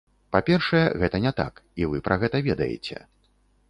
Па-першае, 0.35 0.81
гэта 1.03 1.21
не 1.27 1.35
так, 1.43 1.63
і 1.83 1.93
вы 1.93 2.05
пра 2.11 2.21
гэта 2.25 2.47
ведаеце. 2.53 2.95